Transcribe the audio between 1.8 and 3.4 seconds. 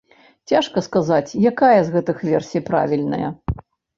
з гэтых версія правільная.